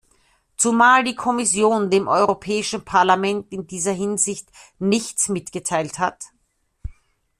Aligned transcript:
Zumal 0.57 1.03
die 1.03 1.13
Kommission 1.13 1.91
dem 1.91 2.07
Europäischen 2.07 2.83
Parlament 2.83 3.51
in 3.53 3.67
dieser 3.67 3.91
Hinsicht 3.91 4.47
nichts 4.79 5.29
mitgeteilt 5.29 5.99
hat? 5.99 6.25